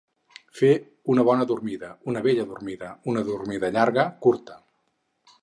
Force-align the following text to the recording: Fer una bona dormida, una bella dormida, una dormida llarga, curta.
Fer 0.59 0.69
una 1.15 1.25
bona 1.27 1.45
dormida, 1.51 1.89
una 2.13 2.23
bella 2.29 2.47
dormida, 2.55 2.91
una 3.15 3.25
dormida 3.29 3.71
llarga, 3.77 4.09
curta. 4.29 4.59